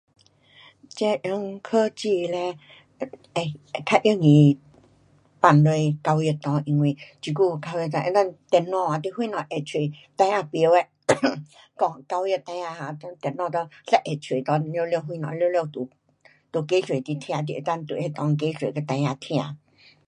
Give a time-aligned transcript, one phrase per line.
[0.97, 2.57] 这用科技嘞，
[2.99, 3.53] 会，会
[3.85, 4.59] 较容易
[5.39, 5.69] 放下
[6.03, 10.21] 教育内，因为这久教育哒能够电脑啊，你什么压出孩儿甭
[10.59, 10.79] 晓的，
[11.77, 13.59] 教，教育孩儿啊，电脑内
[13.89, 15.71] 一压出完了什么完了
[16.51, 19.37] 都解释你听，你能够跟那内解释给孩儿听。